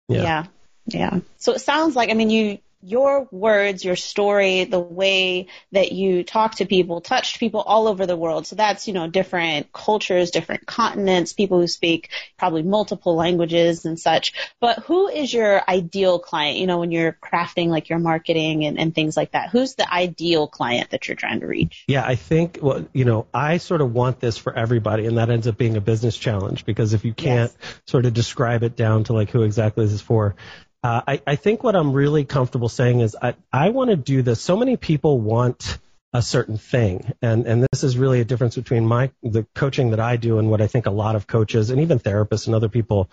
Yeah. 0.09 0.23
yeah. 0.23 0.47
Yeah. 0.87 1.21
So 1.39 1.53
it 1.53 1.61
sounds 1.61 1.97
like 1.97 2.11
I 2.11 2.15
mean 2.15 2.31
you 2.31 2.59
your 2.85 3.27
words, 3.31 3.85
your 3.85 3.97
story, 3.97 4.65
the 4.65 4.79
way 4.81 5.47
that 5.73 5.93
you 5.93 6.23
talk 6.23 6.57
to 6.57 6.67
people 6.67 7.01
touched 7.01 7.41
people 7.41 7.61
all 7.61 7.89
over 7.89 8.05
the 8.05 8.17
world. 8.17 8.47
So 8.47 8.57
that's, 8.57 8.87
you 8.87 8.93
know, 8.93 9.09
different 9.09 9.73
cultures, 9.73 10.31
different 10.31 10.67
continents, 10.67 11.33
people 11.33 11.61
who 11.61 11.67
speak 11.67 12.11
probably 12.39 12.63
multiple 12.63 13.17
languages 13.17 13.87
and 13.87 13.99
such. 13.99 14.35
But 14.61 14.81
who 14.81 15.09
is 15.09 15.33
your 15.33 15.63
ideal 15.69 16.19
client, 16.19 16.59
you 16.59 16.67
know, 16.67 16.79
when 16.79 16.93
you're 16.93 17.13
crafting 17.13 17.69
like 17.69 17.89
your 17.89 17.99
marketing 17.99 18.65
and, 18.67 18.79
and 18.79 18.95
things 18.95 19.17
like 19.17 19.33
that? 19.33 19.49
Who's 19.51 19.75
the 19.77 19.93
ideal 19.93 20.47
client 20.47 20.91
that 20.91 21.09
you're 21.09 21.17
trying 21.17 21.41
to 21.41 21.47
reach? 21.47 21.85
Yeah, 21.89 22.05
I 22.05 22.17
think, 22.17 22.59
well, 22.61 22.87
you 22.93 23.07
know, 23.07 23.27
I 23.33 23.57
sort 23.57 23.81
of 23.81 23.95
want 23.95 24.21
this 24.21 24.37
for 24.37 24.55
everybody 24.55 25.07
and 25.07 25.17
that 25.17 25.31
ends 25.31 25.49
up 25.49 25.57
being 25.57 25.77
a 25.77 25.81
business 25.81 26.19
challenge 26.19 26.67
because 26.67 26.93
if 26.93 27.05
you 27.05 27.15
can't 27.15 27.51
yes. 27.59 27.81
sort 27.87 28.05
of 28.05 28.13
describe 28.13 28.63
it 28.63 28.77
down 28.77 29.05
to 29.05 29.15
like 29.15 29.31
who 29.31 29.43
exactly 29.43 29.87
this 29.87 29.95
is 29.95 30.03
for, 30.03 30.37
uh, 30.85 31.01
I, 31.09 31.23
I 31.27 31.37
think 31.37 31.65
what 31.65 31.75
I'm 31.75 31.95
really 31.95 32.27
comfortable 32.27 32.69
saying 32.69 33.01
is 33.01 33.17
I, 33.21 33.35
I 33.51 33.71
want 33.71 33.89
to 33.89 33.97
do 33.97 34.21
this. 34.21 34.43
So 34.43 34.55
many 34.55 34.77
people 34.77 35.19
want 35.19 35.79
a 36.13 36.21
certain 36.21 36.59
thing. 36.59 37.15
And, 37.23 37.47
and 37.47 37.67
this 37.73 37.83
is 37.83 37.97
really 37.97 38.21
a 38.21 38.25
difference 38.25 38.55
between 38.55 38.87
my, 38.87 39.11
the 39.23 39.47
coaching 39.55 39.91
that 39.91 40.01
I 40.01 40.17
do 40.17 40.39
and 40.39 40.51
what 40.51 40.61
I 40.61 40.67
think 40.67 40.85
a 40.85 40.91
lot 40.91 41.17
of 41.17 41.27
coaches 41.27 41.71
and 41.71 41.81
even 41.81 41.99
therapists 41.99 42.47
and 42.47 42.55
other 42.55 42.69
people 42.69 43.11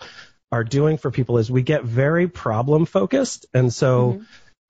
are 0.52 0.64
doing 0.64 0.98
for 0.98 1.10
people 1.10 1.38
is 1.38 1.50
we 1.50 1.62
get 1.62 1.82
very 1.82 2.28
problem 2.28 2.84
focused. 2.84 3.46
And 3.54 3.72
so, 3.72 4.12
mm-hmm 4.12 4.22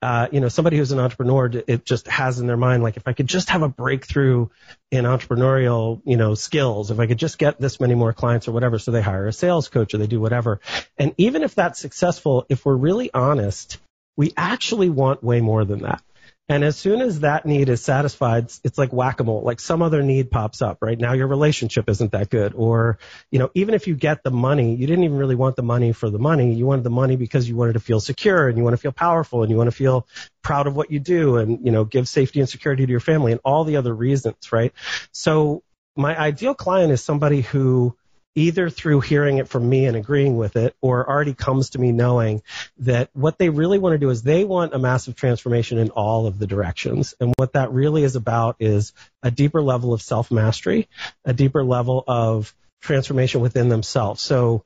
uh, 0.03 0.27
you 0.33 0.41
know, 0.41 0.49
somebody 0.49 0.75
who's 0.77 0.91
an 0.91 0.99
entrepreneur, 0.99 1.49
it 1.65 1.85
just 1.85 2.09
has 2.09 2.39
in 2.39 2.45
their 2.45 2.57
mind, 2.57 2.83
like, 2.83 2.97
if 2.97 3.07
I 3.07 3.13
could 3.13 3.27
just 3.27 3.49
have 3.51 3.61
a 3.61 3.69
breakthrough 3.69 4.49
in 4.91 5.05
entrepreneurial, 5.05 6.01
you 6.03 6.17
know, 6.17 6.35
skills, 6.35 6.91
if 6.91 6.99
I 6.99 7.07
could 7.07 7.17
just 7.17 7.37
get 7.37 7.57
this 7.57 7.79
many 7.79 7.95
more 7.95 8.11
clients 8.11 8.49
or 8.49 8.51
whatever, 8.51 8.79
so 8.79 8.91
they 8.91 9.01
hire 9.01 9.27
a 9.27 9.31
sales 9.31 9.69
coach 9.69 9.93
or 9.93 9.99
they 9.99 10.07
do 10.07 10.19
whatever. 10.19 10.59
And 10.97 11.13
even 11.17 11.41
if 11.41 11.55
that's 11.55 11.79
successful, 11.79 12.45
if 12.49 12.65
we're 12.65 12.75
really 12.75 13.13
honest, 13.13 13.79
we 14.17 14.33
actually 14.35 14.89
want 14.89 15.23
way 15.23 15.39
more 15.39 15.63
than 15.63 15.83
that. 15.83 16.03
And 16.49 16.63
as 16.65 16.75
soon 16.75 17.01
as 17.01 17.21
that 17.21 17.45
need 17.45 17.69
is 17.69 17.81
satisfied, 17.81 18.51
it's 18.65 18.77
like 18.77 18.91
whack-a-mole. 18.91 19.43
Like 19.43 19.61
some 19.61 19.81
other 19.81 20.03
need 20.03 20.29
pops 20.29 20.61
up, 20.61 20.79
right? 20.81 20.99
Now 20.99 21.13
your 21.13 21.27
relationship 21.27 21.89
isn't 21.89 22.11
that 22.11 22.29
good. 22.29 22.53
Or, 22.53 22.99
you 23.31 23.39
know, 23.39 23.49
even 23.53 23.73
if 23.73 23.87
you 23.87 23.95
get 23.95 24.23
the 24.23 24.31
money, 24.31 24.75
you 24.75 24.85
didn't 24.85 25.05
even 25.05 25.17
really 25.17 25.35
want 25.35 25.55
the 25.55 25.63
money 25.63 25.93
for 25.93 26.09
the 26.09 26.19
money. 26.19 26.53
You 26.53 26.65
wanted 26.65 26.83
the 26.83 26.89
money 26.89 27.15
because 27.15 27.47
you 27.47 27.55
wanted 27.55 27.73
to 27.73 27.79
feel 27.79 28.01
secure 28.01 28.49
and 28.49 28.57
you 28.57 28.63
want 28.63 28.73
to 28.73 28.81
feel 28.81 28.91
powerful 28.91 29.41
and 29.41 29.49
you 29.49 29.57
want 29.57 29.69
to 29.69 29.75
feel 29.75 30.05
proud 30.41 30.67
of 30.67 30.75
what 30.75 30.91
you 30.91 30.99
do 30.99 31.37
and, 31.37 31.65
you 31.65 31.71
know, 31.71 31.85
give 31.85 32.09
safety 32.09 32.41
and 32.41 32.49
security 32.49 32.85
to 32.85 32.91
your 32.91 32.99
family 32.99 33.31
and 33.31 33.39
all 33.45 33.63
the 33.63 33.77
other 33.77 33.95
reasons, 33.95 34.51
right? 34.51 34.73
So 35.13 35.63
my 35.95 36.19
ideal 36.19 36.55
client 36.55 36.91
is 36.91 37.01
somebody 37.01 37.39
who 37.39 37.95
either 38.35 38.69
through 38.69 39.01
hearing 39.01 39.37
it 39.37 39.47
from 39.47 39.67
me 39.69 39.85
and 39.85 39.95
agreeing 39.95 40.37
with 40.37 40.55
it 40.55 40.75
or 40.81 41.07
already 41.07 41.33
comes 41.33 41.71
to 41.71 41.79
me 41.79 41.91
knowing 41.91 42.41
that 42.79 43.09
what 43.13 43.37
they 43.37 43.49
really 43.49 43.77
want 43.77 43.93
to 43.93 43.99
do 43.99 44.09
is 44.09 44.23
they 44.23 44.43
want 44.43 44.73
a 44.73 44.79
massive 44.79 45.15
transformation 45.15 45.77
in 45.77 45.91
all 45.91 46.25
of 46.25 46.39
the 46.39 46.47
directions. 46.47 47.13
And 47.19 47.33
what 47.37 47.53
that 47.53 47.71
really 47.71 48.03
is 48.03 48.15
about 48.15 48.55
is 48.59 48.93
a 49.21 49.29
deeper 49.29 49.61
level 49.61 49.93
of 49.93 50.01
self 50.01 50.31
mastery, 50.31 50.87
a 51.25 51.33
deeper 51.33 51.63
level 51.63 52.03
of 52.07 52.53
transformation 52.81 53.41
within 53.41 53.69
themselves. 53.69 54.21
So 54.21 54.63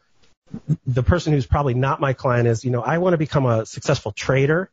the 0.85 1.03
person 1.03 1.33
who's 1.33 1.45
probably 1.45 1.73
not 1.73 1.99
my 1.99 2.13
client 2.13 2.47
is, 2.47 2.63
you 2.63 2.71
know, 2.71 2.81
I 2.81 2.99
want 2.99 3.13
to 3.13 3.17
become 3.17 3.45
a 3.45 3.65
successful 3.65 4.11
trader. 4.11 4.69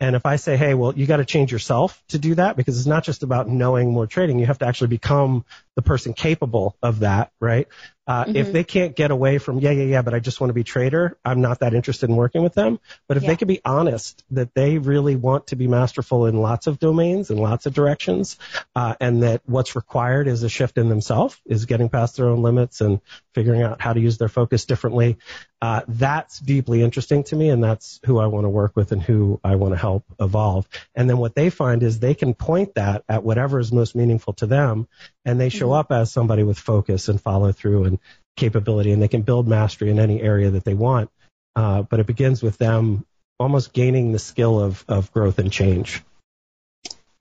And 0.00 0.16
if 0.16 0.26
I 0.26 0.34
say, 0.34 0.56
hey, 0.56 0.74
well, 0.74 0.92
you 0.96 1.06
got 1.06 1.18
to 1.18 1.24
change 1.24 1.52
yourself 1.52 2.02
to 2.08 2.18
do 2.18 2.34
that 2.34 2.56
because 2.56 2.76
it's 2.76 2.88
not 2.88 3.04
just 3.04 3.22
about 3.22 3.48
knowing 3.48 3.92
more 3.92 4.08
trading. 4.08 4.40
You 4.40 4.46
have 4.46 4.58
to 4.58 4.66
actually 4.66 4.88
become 4.88 5.44
the 5.76 5.82
person 5.82 6.12
capable 6.12 6.76
of 6.82 7.00
that, 7.00 7.30
right? 7.38 7.68
Uh, 8.04 8.24
mm-hmm. 8.24 8.36
If 8.36 8.52
they 8.52 8.64
can't 8.64 8.96
get 8.96 9.12
away 9.12 9.38
from, 9.38 9.60
yeah, 9.60 9.70
yeah, 9.70 9.84
yeah, 9.84 10.02
but 10.02 10.12
I 10.12 10.18
just 10.18 10.40
want 10.40 10.48
to 10.48 10.54
be 10.54 10.64
trader, 10.64 11.16
I'm 11.24 11.40
not 11.40 11.60
that 11.60 11.72
interested 11.72 12.10
in 12.10 12.16
working 12.16 12.42
with 12.42 12.54
them. 12.54 12.80
But 13.06 13.16
if 13.16 13.22
yeah. 13.22 13.28
they 13.28 13.36
can 13.36 13.46
be 13.46 13.60
honest 13.64 14.24
that 14.32 14.54
they 14.54 14.78
really 14.78 15.14
want 15.14 15.48
to 15.48 15.56
be 15.56 15.68
masterful 15.68 16.26
in 16.26 16.36
lots 16.36 16.66
of 16.66 16.80
domains 16.80 17.30
and 17.30 17.38
lots 17.38 17.66
of 17.66 17.74
directions, 17.74 18.38
uh, 18.74 18.94
and 19.00 19.22
that 19.22 19.42
what's 19.46 19.76
required 19.76 20.26
is 20.26 20.42
a 20.42 20.48
shift 20.48 20.78
in 20.78 20.88
themselves, 20.88 21.40
is 21.46 21.66
getting 21.66 21.88
past 21.88 22.16
their 22.16 22.28
own 22.28 22.42
limits 22.42 22.80
and 22.80 23.00
figuring 23.34 23.62
out 23.62 23.80
how 23.80 23.92
to 23.92 24.00
use 24.00 24.18
their 24.18 24.28
focus 24.28 24.64
differently, 24.64 25.18
uh, 25.62 25.82
that's 25.86 26.40
deeply 26.40 26.82
interesting 26.82 27.22
to 27.22 27.36
me, 27.36 27.48
and 27.48 27.62
that's 27.62 28.00
who 28.04 28.18
I 28.18 28.26
want 28.26 28.46
to 28.46 28.48
work 28.48 28.74
with 28.74 28.90
and 28.90 29.00
who 29.00 29.38
I 29.44 29.54
want 29.54 29.72
to 29.72 29.78
help 29.78 30.04
evolve. 30.18 30.68
And 30.92 31.08
then 31.08 31.18
what 31.18 31.36
they 31.36 31.50
find 31.50 31.84
is 31.84 32.00
they 32.00 32.14
can 32.14 32.34
point 32.34 32.74
that 32.74 33.04
at 33.08 33.22
whatever 33.22 33.60
is 33.60 33.70
most 33.72 33.94
meaningful 33.94 34.32
to 34.34 34.46
them, 34.46 34.88
and 35.24 35.40
they 35.40 35.50
show 35.50 35.66
mm-hmm. 35.66 35.74
up 35.74 35.92
as 35.92 36.10
somebody 36.10 36.42
with 36.42 36.58
focus 36.58 37.08
and 37.08 37.20
follow 37.20 37.52
through 37.52 37.84
and 37.84 38.00
capability, 38.36 38.90
and 38.90 39.00
they 39.00 39.06
can 39.06 39.22
build 39.22 39.46
mastery 39.46 39.90
in 39.90 40.00
any 40.00 40.20
area 40.20 40.50
that 40.50 40.64
they 40.64 40.74
want. 40.74 41.10
Uh, 41.54 41.82
but 41.82 42.00
it 42.00 42.08
begins 42.08 42.42
with 42.42 42.58
them 42.58 43.06
almost 43.38 43.72
gaining 43.72 44.10
the 44.10 44.18
skill 44.18 44.58
of, 44.58 44.84
of 44.88 45.12
growth 45.12 45.38
and 45.38 45.52
change. 45.52 46.02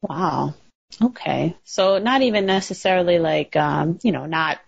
Wow. 0.02 0.56
Okay. 1.02 1.56
So 1.64 1.98
not 1.98 2.22
even 2.22 2.46
necessarily 2.46 3.20
like, 3.20 3.56
um, 3.56 4.00
you 4.04 4.12
know, 4.12 4.26
not 4.26 4.60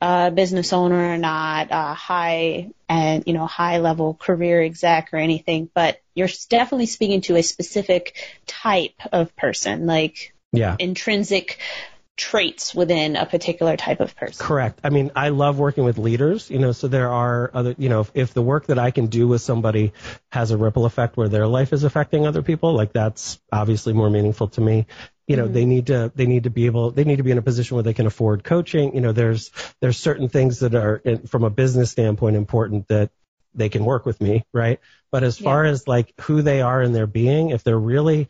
a 0.00 0.30
business 0.30 0.72
owner, 0.72 1.16
not 1.18 1.68
a 1.70 1.94
high 1.94 2.70
and, 2.88 3.24
you 3.26 3.32
know, 3.32 3.46
high 3.46 3.78
level 3.78 4.14
career 4.14 4.62
exec 4.62 5.10
or 5.12 5.18
anything, 5.18 5.68
but 5.74 6.00
you're 6.14 6.28
definitely 6.48 6.86
speaking 6.86 7.22
to 7.22 7.36
a 7.36 7.42
specific 7.42 8.16
type 8.46 8.94
of 9.12 9.34
person, 9.36 9.86
like 9.86 10.34
yeah. 10.52 10.76
intrinsic 10.78 11.58
traits 12.16 12.74
within 12.74 13.16
a 13.16 13.24
particular 13.24 13.76
type 13.76 14.00
of 14.00 14.14
person. 14.14 14.46
Correct. 14.46 14.80
I 14.84 14.90
mean, 14.90 15.10
I 15.16 15.30
love 15.30 15.58
working 15.58 15.84
with 15.84 15.98
leaders, 15.98 16.50
you 16.50 16.58
know, 16.58 16.72
so 16.72 16.86
there 16.86 17.10
are 17.10 17.50
other, 17.54 17.74
you 17.78 17.88
know, 17.88 18.00
if, 18.00 18.10
if, 18.14 18.34
the 18.34 18.42
work 18.42 18.66
that 18.66 18.78
I 18.78 18.90
can 18.90 19.06
do 19.06 19.26
with 19.26 19.40
somebody 19.40 19.92
has 20.30 20.50
a 20.50 20.58
ripple 20.58 20.84
effect 20.84 21.16
where 21.16 21.28
their 21.28 21.46
life 21.46 21.72
is 21.72 21.84
affecting 21.84 22.26
other 22.26 22.42
people, 22.42 22.74
like 22.74 22.92
that's 22.92 23.40
obviously 23.50 23.94
more 23.94 24.10
meaningful 24.10 24.48
to 24.48 24.60
me. 24.60 24.86
You 25.32 25.38
know, 25.38 25.44
mm-hmm. 25.44 25.54
they 25.54 25.64
need 25.64 25.86
to, 25.86 26.12
they 26.14 26.26
need 26.26 26.44
to 26.44 26.50
be 26.50 26.66
able, 26.66 26.90
they 26.90 27.04
need 27.04 27.16
to 27.16 27.22
be 27.22 27.30
in 27.30 27.38
a 27.38 27.42
position 27.42 27.74
where 27.76 27.82
they 27.82 27.94
can 27.94 28.06
afford 28.06 28.44
coaching. 28.44 28.94
You 28.94 29.00
know, 29.00 29.12
there's, 29.12 29.50
there's 29.80 29.96
certain 29.96 30.28
things 30.28 30.60
that 30.60 30.74
are 30.74 30.96
in, 30.96 31.26
from 31.26 31.42
a 31.42 31.50
business 31.50 31.90
standpoint 31.90 32.36
important 32.36 32.88
that 32.88 33.10
they 33.54 33.68
can 33.68 33.84
work 33.84 34.06
with 34.06 34.20
me, 34.20 34.44
right? 34.52 34.78
But 35.10 35.24
as 35.24 35.38
far 35.38 35.64
as 35.64 35.88
like 35.88 36.12
who 36.20 36.42
they 36.42 36.60
are 36.60 36.82
in 36.82 36.92
their 36.92 37.06
being, 37.06 37.50
if 37.50 37.64
they're 37.64 37.78
really 37.78 38.28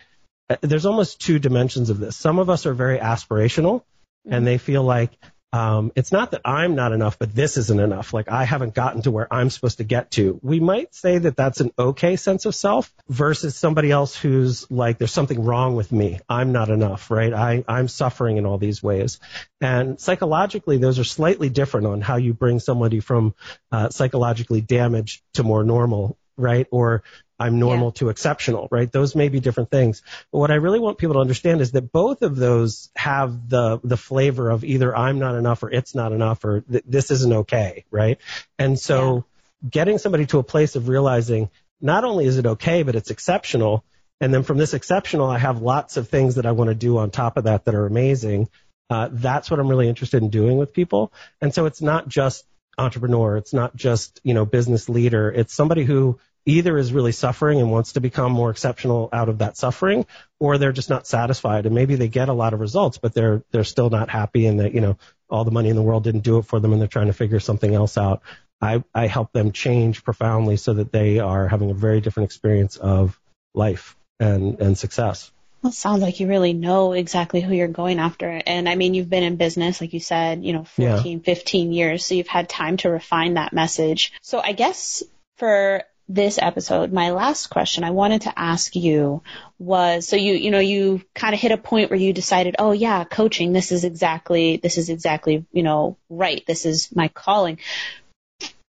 uh, 0.48 0.56
there's 0.60 0.86
almost 0.86 1.20
two 1.20 1.38
dimensions 1.38 1.90
of 1.90 1.98
this. 1.98 2.16
Some 2.16 2.38
of 2.38 2.50
us 2.50 2.66
are 2.66 2.74
very 2.74 2.98
aspirational 2.98 3.80
mm-hmm. 3.80 4.34
and 4.34 4.46
they 4.46 4.58
feel 4.58 4.82
like 4.82 5.12
um, 5.52 5.92
it's 5.94 6.12
not 6.12 6.30
that 6.30 6.40
I'm 6.44 6.74
not 6.74 6.92
enough, 6.92 7.18
but 7.18 7.34
this 7.34 7.58
isn't 7.58 7.80
enough. 7.80 8.14
Like 8.14 8.30
I 8.30 8.44
haven't 8.44 8.74
gotten 8.74 9.02
to 9.02 9.10
where 9.10 9.32
I'm 9.32 9.50
supposed 9.50 9.78
to 9.78 9.84
get 9.84 10.10
to. 10.12 10.40
We 10.42 10.60
might 10.60 10.94
say 10.94 11.18
that 11.18 11.36
that's 11.36 11.60
an 11.60 11.72
okay 11.78 12.16
sense 12.16 12.46
of 12.46 12.54
self 12.54 12.92
versus 13.08 13.54
somebody 13.54 13.90
else 13.90 14.16
who's 14.16 14.70
like, 14.70 14.96
there's 14.96 15.12
something 15.12 15.44
wrong 15.44 15.76
with 15.76 15.92
me. 15.92 16.20
I'm 16.26 16.52
not 16.52 16.70
enough, 16.70 17.10
right? 17.10 17.32
I, 17.34 17.64
I'm 17.68 17.88
suffering 17.88 18.38
in 18.38 18.46
all 18.46 18.56
these 18.56 18.82
ways. 18.82 19.20
And 19.60 20.00
psychologically, 20.00 20.78
those 20.78 20.98
are 20.98 21.04
slightly 21.04 21.50
different 21.50 21.86
on 21.86 22.00
how 22.00 22.16
you 22.16 22.32
bring 22.32 22.58
somebody 22.58 23.00
from 23.00 23.34
uh, 23.70 23.90
psychologically 23.90 24.62
damaged 24.62 25.22
to 25.34 25.42
more 25.42 25.64
normal 25.64 26.16
right? 26.36 26.66
Or 26.70 27.02
I'm 27.42 27.58
normal 27.58 27.88
yeah. 27.88 27.98
to 27.98 28.08
exceptional, 28.08 28.68
right? 28.70 28.90
Those 28.90 29.16
may 29.16 29.28
be 29.28 29.40
different 29.40 29.70
things. 29.70 30.02
But 30.30 30.38
what 30.38 30.50
I 30.52 30.54
really 30.54 30.78
want 30.78 30.98
people 30.98 31.14
to 31.14 31.20
understand 31.20 31.60
is 31.60 31.72
that 31.72 31.90
both 31.90 32.22
of 32.22 32.36
those 32.36 32.90
have 32.94 33.48
the, 33.48 33.80
the 33.82 33.96
flavor 33.96 34.50
of 34.50 34.64
either 34.64 34.96
I'm 34.96 35.18
not 35.18 35.34
enough 35.34 35.62
or 35.64 35.70
it's 35.70 35.94
not 35.94 36.12
enough 36.12 36.44
or 36.44 36.60
th- 36.60 36.84
this 36.86 37.10
isn't 37.10 37.32
okay, 37.32 37.84
right? 37.90 38.18
And 38.58 38.78
so 38.78 39.16
yeah. 39.16 39.68
getting 39.70 39.98
somebody 39.98 40.26
to 40.26 40.38
a 40.38 40.44
place 40.44 40.76
of 40.76 40.88
realizing 40.88 41.50
not 41.80 42.04
only 42.04 42.26
is 42.26 42.38
it 42.38 42.46
okay, 42.46 42.84
but 42.84 42.94
it's 42.94 43.10
exceptional. 43.10 43.84
And 44.20 44.32
then 44.32 44.44
from 44.44 44.56
this 44.56 44.72
exceptional, 44.72 45.28
I 45.28 45.38
have 45.38 45.60
lots 45.60 45.96
of 45.96 46.08
things 46.08 46.36
that 46.36 46.46
I 46.46 46.52
want 46.52 46.68
to 46.68 46.76
do 46.76 46.98
on 46.98 47.10
top 47.10 47.36
of 47.36 47.44
that 47.44 47.64
that 47.64 47.74
are 47.74 47.86
amazing. 47.86 48.48
Uh, 48.88 49.08
that's 49.10 49.50
what 49.50 49.58
I'm 49.58 49.68
really 49.68 49.88
interested 49.88 50.22
in 50.22 50.30
doing 50.30 50.58
with 50.58 50.72
people. 50.72 51.12
And 51.40 51.52
so 51.52 51.66
it's 51.66 51.82
not 51.82 52.06
just 52.06 52.44
entrepreneur. 52.78 53.36
It's 53.36 53.52
not 53.52 53.74
just, 53.74 54.20
you 54.22 54.34
know, 54.34 54.44
business 54.44 54.88
leader. 54.88 55.30
It's 55.30 55.52
somebody 55.52 55.84
who 55.84 56.20
either 56.44 56.76
is 56.76 56.92
really 56.92 57.12
suffering 57.12 57.60
and 57.60 57.70
wants 57.70 57.92
to 57.92 58.00
become 58.00 58.32
more 58.32 58.50
exceptional 58.50 59.08
out 59.12 59.28
of 59.28 59.38
that 59.38 59.56
suffering, 59.56 60.06
or 60.40 60.58
they're 60.58 60.72
just 60.72 60.90
not 60.90 61.06
satisfied 61.06 61.66
and 61.66 61.74
maybe 61.74 61.94
they 61.94 62.08
get 62.08 62.28
a 62.28 62.32
lot 62.32 62.54
of 62.54 62.60
results, 62.60 62.98
but 62.98 63.14
they're 63.14 63.42
they're 63.50 63.64
still 63.64 63.90
not 63.90 64.10
happy 64.10 64.46
and 64.46 64.60
that 64.60 64.74
you 64.74 64.80
know 64.80 64.96
all 65.30 65.44
the 65.44 65.50
money 65.50 65.68
in 65.68 65.76
the 65.76 65.82
world 65.82 66.04
didn't 66.04 66.20
do 66.20 66.38
it 66.38 66.46
for 66.46 66.60
them 66.60 66.72
and 66.72 66.80
they're 66.80 66.88
trying 66.88 67.06
to 67.06 67.12
figure 67.12 67.40
something 67.40 67.74
else 67.74 67.96
out. 67.96 68.22
I, 68.60 68.84
I 68.94 69.08
help 69.08 69.32
them 69.32 69.50
change 69.50 70.04
profoundly 70.04 70.56
so 70.56 70.74
that 70.74 70.92
they 70.92 71.18
are 71.18 71.48
having 71.48 71.70
a 71.70 71.74
very 71.74 72.00
different 72.00 72.26
experience 72.26 72.76
of 72.76 73.18
life 73.54 73.96
and, 74.20 74.60
and 74.60 74.78
success. 74.78 75.32
Well, 75.62 75.70
it 75.70 75.74
sounds 75.74 76.02
like 76.02 76.20
you 76.20 76.28
really 76.28 76.52
know 76.52 76.92
exactly 76.92 77.40
who 77.40 77.54
you're 77.54 77.68
going 77.68 77.98
after. 77.98 78.28
And 78.28 78.68
I 78.68 78.76
mean, 78.76 78.94
you've 78.94 79.10
been 79.10 79.24
in 79.24 79.36
business, 79.36 79.80
like 79.80 79.92
you 79.92 80.00
said, 80.00 80.44
you 80.44 80.52
know, 80.52 80.64
14, 80.64 81.18
yeah. 81.18 81.24
15 81.24 81.72
years. 81.72 82.06
So 82.06 82.14
you've 82.14 82.28
had 82.28 82.48
time 82.48 82.76
to 82.78 82.90
refine 82.90 83.34
that 83.34 83.52
message. 83.52 84.12
So 84.22 84.40
I 84.40 84.52
guess 84.52 85.02
for 85.36 85.82
this 86.14 86.38
episode, 86.40 86.92
my 86.92 87.10
last 87.10 87.48
question 87.48 87.84
I 87.84 87.90
wanted 87.90 88.22
to 88.22 88.38
ask 88.38 88.76
you 88.76 89.22
was, 89.58 90.06
so 90.06 90.16
you, 90.16 90.34
you 90.34 90.50
know, 90.50 90.58
you 90.58 91.02
kind 91.14 91.34
of 91.34 91.40
hit 91.40 91.52
a 91.52 91.56
point 91.56 91.90
where 91.90 91.98
you 91.98 92.12
decided, 92.12 92.56
oh 92.58 92.72
yeah, 92.72 93.04
coaching, 93.04 93.52
this 93.52 93.72
is 93.72 93.84
exactly, 93.84 94.58
this 94.58 94.76
is 94.76 94.90
exactly, 94.90 95.46
you 95.52 95.62
know, 95.62 95.96
right. 96.10 96.44
This 96.46 96.66
is 96.66 96.94
my 96.94 97.08
calling. 97.08 97.58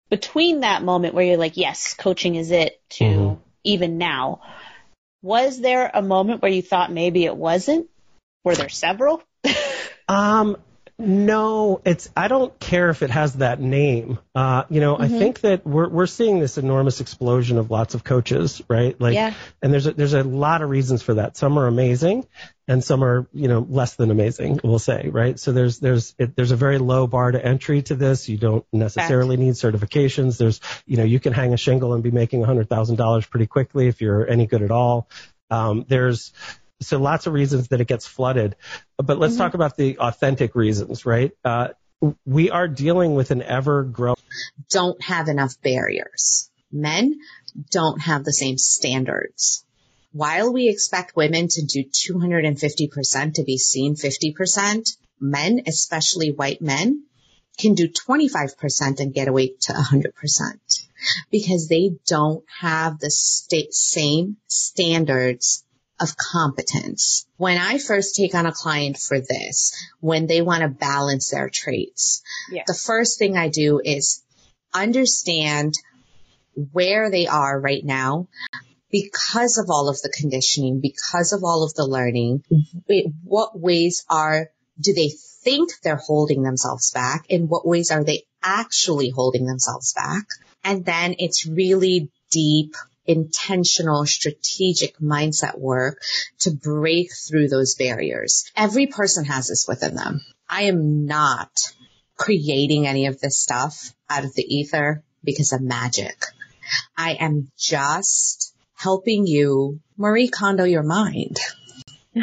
Between 0.10 0.62
that 0.62 0.84
moment 0.84 1.14
where 1.14 1.26
you're 1.26 1.38
like, 1.38 1.58
yes, 1.58 1.94
coaching 1.94 2.36
is 2.36 2.52
it 2.52 2.82
to 2.92 3.04
mm-hmm. 3.04 3.42
even 3.64 3.98
now, 3.98 4.42
was 5.22 5.60
there 5.60 5.92
a 5.94 6.02
moment 6.02 6.42
where 6.42 6.52
you 6.52 6.62
thought 6.62 6.92
maybe 6.92 7.26
it 7.26 7.36
wasn't? 7.36 7.88
Were 8.44 8.56
there 8.56 8.70
several? 8.70 9.22
um, 10.08 10.58
no, 11.00 11.80
it's. 11.86 12.10
I 12.18 12.28
don't 12.28 12.60
care 12.60 12.90
if 12.90 13.04
it 13.04 13.12
has 13.12 13.34
that 13.36 13.60
name. 13.60 14.18
Uh, 14.34 14.64
you 14.68 14.80
know, 14.80 14.96
mm-hmm. 14.96 15.04
I 15.04 15.08
think 15.08 15.42
that 15.42 15.64
we're 15.64 15.88
we're 15.88 16.08
seeing 16.08 16.40
this 16.40 16.58
enormous 16.58 17.02
explosion 17.02 17.60
of 17.60 17.70
lots 17.70 17.94
of 17.94 18.04
coaches, 18.04 18.64
right? 18.68 19.00
Like, 19.00 19.14
yeah. 19.14 19.36
and 19.62 19.72
there's 19.72 19.86
a, 19.86 19.92
there's 19.92 20.16
a 20.16 20.24
lot 20.24 20.64
of 20.64 20.70
reasons 20.72 21.04
for 21.04 21.16
that. 21.16 21.38
Some 21.38 21.60
are 21.60 21.68
amazing, 21.68 22.26
and 22.68 22.84
some 22.84 23.04
are 23.04 23.28
you 23.32 23.48
know 23.48 23.60
less 23.70 23.96
than 23.96 24.10
amazing. 24.10 24.60
We'll 24.64 24.80
say, 24.80 25.10
right? 25.10 25.40
So 25.40 25.52
there's 25.52 25.78
there's 25.78 26.16
it, 26.18 26.36
there's 26.36 26.52
a 26.52 26.56
very 26.56 26.80
low 26.80 27.06
bar 27.06 27.32
to 27.32 27.46
entry 27.46 27.84
to 27.84 27.96
this. 27.96 28.28
You 28.28 28.40
don't 28.40 28.66
necessarily 28.74 29.38
need 29.38 29.54
certifications. 29.54 30.40
There's 30.40 30.62
you 30.88 30.98
know 30.98 31.04
you 31.04 31.20
can 31.20 31.32
hang 31.32 31.54
a 31.54 31.58
shingle 31.58 31.94
and 31.94 32.02
be 32.02 32.10
making 32.10 32.42
a 32.42 32.48
hundred 32.48 32.70
thousand 32.70 32.96
dollars 32.96 33.24
pretty 33.28 33.46
quickly 33.46 33.88
if 33.88 34.02
you're 34.02 34.28
any 34.28 34.48
good 34.48 34.64
at 34.64 34.72
all. 34.72 35.08
Um, 35.52 35.86
there's 35.88 36.34
so 36.82 37.00
lots 37.00 37.28
of 37.28 37.34
reasons 37.34 37.70
that 37.70 37.82
it 37.82 37.88
gets 37.88 38.06
flooded. 38.06 38.56
But 38.98 39.18
let's 39.18 39.34
mm-hmm. 39.34 39.44
talk 39.44 39.54
about 39.54 39.78
the 39.78 39.98
authentic 40.00 40.56
reasons, 40.56 41.06
right? 41.06 41.32
Uh, 41.44 41.70
we 42.26 42.52
are 42.52 42.68
dealing 42.68 43.16
with 43.16 43.32
an 43.32 43.42
ever 43.42 43.84
growing. 43.84 44.18
Don't 44.70 45.02
have 45.04 45.28
enough 45.28 45.60
barriers. 45.62 46.50
Men 46.72 47.20
don't 47.72 48.00
have 48.02 48.24
the 48.24 48.34
same 48.34 48.58
standards. 48.58 49.66
While 50.12 50.54
we 50.54 50.70
expect 50.70 51.16
women 51.16 51.48
to 51.48 51.66
do 51.66 51.84
250% 51.84 53.34
to 53.36 53.44
be 53.44 53.58
seen 53.58 53.96
50%, 53.96 54.98
men, 55.20 55.62
especially 55.68 56.32
white 56.32 56.62
men, 56.62 57.04
can 57.58 57.74
do 57.74 57.88
25% 57.88 59.00
and 59.00 59.14
get 59.14 59.28
away 59.28 59.54
to 59.62 59.74
100% 59.74 60.10
because 61.32 61.68
they 61.68 61.92
don't 62.06 62.44
have 62.60 63.00
the 63.00 63.10
sta- 63.10 63.72
same 63.72 64.38
standards 64.48 65.64
of 66.00 66.16
competence. 66.16 67.26
When 67.38 67.58
I 67.58 67.78
first 67.78 68.16
take 68.16 68.36
on 68.36 68.46
a 68.46 68.52
client 68.52 68.98
for 68.98 69.20
this, 69.20 69.74
when 70.00 70.28
they 70.28 70.42
want 70.42 70.62
to 70.62 70.68
balance 70.68 71.32
their 71.32 71.50
traits, 71.50 72.22
the 72.68 72.74
first 72.74 73.18
thing 73.18 73.36
I 73.38 73.50
do 73.50 73.82
is 73.84 74.24
understand 74.74 75.74
where 76.72 77.10
they 77.10 77.28
are 77.28 77.60
right 77.60 77.84
now 77.84 78.28
because 78.90 79.58
of 79.58 79.70
all 79.70 79.90
of 79.90 80.02
the 80.02 80.14
conditioning, 80.16 80.80
because 80.80 81.34
of 81.34 81.44
all 81.44 81.64
of 81.64 81.74
the 81.74 81.86
learning, 81.86 82.44
what 83.24 83.60
ways 83.60 84.06
are, 84.10 84.50
do 84.80 84.94
they 84.94 85.12
think 85.44 85.72
they're 85.84 85.98
holding 85.98 86.44
themselves 86.44 86.92
back? 86.92 87.26
In 87.30 87.48
what 87.48 87.68
ways 87.68 87.92
are 87.92 88.04
they 88.04 88.24
actually 88.44 89.10
holding 89.10 89.46
themselves 89.46 89.94
back? 89.94 90.26
And 90.64 90.86
then 90.86 91.16
it's 91.20 91.46
really 91.48 92.12
deep 92.32 92.76
intentional 93.08 94.06
strategic 94.06 95.00
mindset 95.00 95.58
work 95.58 96.02
to 96.40 96.52
break 96.52 97.12
through 97.14 97.48
those 97.48 97.76
barriers. 97.76 98.52
Every 98.56 98.88
person 98.88 99.26
has 99.26 99.48
this 99.48 99.66
within 99.68 99.96
them. 99.96 100.22
I 100.50 100.64
am 100.64 101.06
not 101.06 101.74
creating 102.18 102.88
any 102.88 103.08
of 103.08 103.20
this 103.20 103.40
stuff 103.40 103.94
out 104.10 104.26
of 104.26 104.34
the 104.34 104.44
ether 104.44 105.04
because 105.24 105.54
of 105.54 105.62
magic. 105.62 106.26
I 106.98 107.14
am 107.14 107.52
just 107.58 108.54
helping 108.76 109.26
you 109.26 109.80
Marie 109.98 110.28
Kondo 110.28 110.64
your 110.64 110.84
mind. 110.84 111.38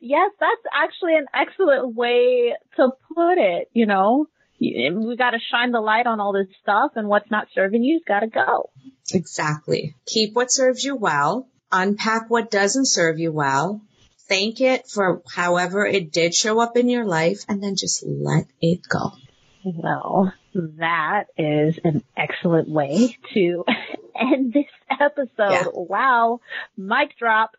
yes, 0.00 0.30
that's 0.40 0.66
actually 0.72 1.16
an 1.16 1.26
excellent 1.34 1.94
way 1.94 2.54
to 2.76 2.90
put 3.14 3.38
it, 3.38 3.70
you 3.72 3.86
know? 3.86 4.26
We 5.06 5.16
got 5.16 5.30
to 5.30 5.38
shine 5.50 5.72
the 5.72 5.80
light 5.80 6.06
on 6.06 6.20
all 6.20 6.32
this 6.32 6.48
stuff 6.62 6.92
and 6.96 7.08
what's 7.08 7.30
not 7.30 7.48
serving 7.54 7.82
you's 7.82 8.02
got 8.06 8.20
to 8.20 8.26
go. 8.26 8.70
Exactly. 9.12 9.94
Keep 10.06 10.34
what 10.34 10.50
serves 10.50 10.84
you 10.84 10.96
well, 10.96 11.48
unpack 11.70 12.30
what 12.30 12.50
doesn't 12.50 12.86
serve 12.86 13.18
you 13.18 13.32
well, 13.32 13.80
thank 14.28 14.60
it 14.60 14.86
for 14.88 15.22
however 15.28 15.86
it 15.86 16.12
did 16.12 16.34
show 16.34 16.60
up 16.60 16.76
in 16.76 16.88
your 16.88 17.04
life, 17.04 17.44
and 17.48 17.62
then 17.62 17.76
just 17.76 18.04
let 18.06 18.46
it 18.60 18.80
go. 18.88 19.12
Well, 19.64 20.32
that 20.54 21.24
is 21.38 21.78
an 21.84 22.02
excellent 22.16 22.68
way 22.68 23.16
to 23.34 23.64
end 24.18 24.52
this 24.52 24.66
episode. 24.90 25.28
Yeah. 25.38 25.64
Wow. 25.72 26.40
Mic 26.76 27.16
drop. 27.18 27.56